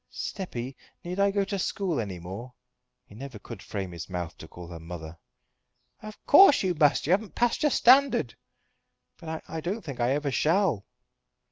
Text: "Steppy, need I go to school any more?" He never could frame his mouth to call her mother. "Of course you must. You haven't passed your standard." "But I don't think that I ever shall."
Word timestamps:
"Steppy, 0.09 0.75
need 1.03 1.19
I 1.19 1.29
go 1.29 1.43
to 1.45 1.59
school 1.59 1.99
any 1.99 2.17
more?" 2.17 2.55
He 3.05 3.13
never 3.13 3.37
could 3.37 3.61
frame 3.61 3.91
his 3.91 4.09
mouth 4.09 4.35
to 4.39 4.47
call 4.47 4.65
her 4.69 4.79
mother. 4.79 5.19
"Of 6.01 6.17
course 6.25 6.63
you 6.63 6.73
must. 6.73 7.05
You 7.05 7.11
haven't 7.13 7.35
passed 7.35 7.61
your 7.61 7.69
standard." 7.69 8.35
"But 9.19 9.43
I 9.47 9.61
don't 9.61 9.83
think 9.83 9.99
that 9.99 10.05
I 10.09 10.13
ever 10.15 10.31
shall." 10.31 10.87